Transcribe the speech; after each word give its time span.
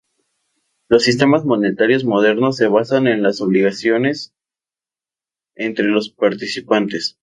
Los 0.89 1.03
sistemas 1.03 1.45
monetarios 1.45 2.05
modernos 2.05 2.57
se 2.57 2.67
basan 2.67 3.05
en 3.05 3.21
las 3.21 3.39
obligaciones 3.39 4.33
entre 5.53 5.85
los 5.85 6.09
participantes. 6.09 7.19